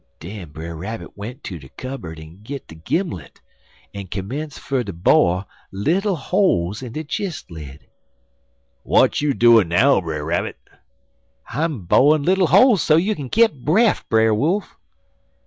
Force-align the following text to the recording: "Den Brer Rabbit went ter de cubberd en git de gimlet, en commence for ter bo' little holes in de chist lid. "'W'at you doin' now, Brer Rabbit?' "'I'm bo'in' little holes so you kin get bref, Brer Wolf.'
"Den 0.19 0.49
Brer 0.49 0.75
Rabbit 0.75 1.15
went 1.15 1.43
ter 1.43 1.59
de 1.59 1.69
cubberd 1.69 2.19
en 2.19 2.39
git 2.41 2.65
de 2.65 2.73
gimlet, 2.73 3.39
en 3.93 4.07
commence 4.07 4.57
for 4.57 4.83
ter 4.83 4.91
bo' 4.91 5.43
little 5.71 6.15
holes 6.15 6.81
in 6.81 6.93
de 6.93 7.03
chist 7.03 7.51
lid. 7.51 7.85
"'W'at 8.83 9.21
you 9.21 9.35
doin' 9.35 9.67
now, 9.67 10.01
Brer 10.01 10.25
Rabbit?' 10.25 10.57
"'I'm 11.49 11.85
bo'in' 11.85 12.23
little 12.23 12.47
holes 12.47 12.81
so 12.81 12.95
you 12.95 13.13
kin 13.13 13.27
get 13.27 13.63
bref, 13.63 14.03
Brer 14.09 14.33
Wolf.' 14.33 14.75